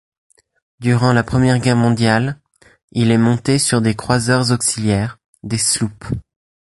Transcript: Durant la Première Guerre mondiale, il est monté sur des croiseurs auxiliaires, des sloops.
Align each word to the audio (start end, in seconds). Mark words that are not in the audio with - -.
Durant 0.79 1.13
la 1.13 1.21
Première 1.21 1.59
Guerre 1.59 1.75
mondiale, 1.75 2.39
il 2.91 3.11
est 3.11 3.19
monté 3.19 3.59
sur 3.59 3.81
des 3.83 3.93
croiseurs 3.93 4.49
auxiliaires, 4.51 5.19
des 5.43 5.59
sloops. 5.59 6.13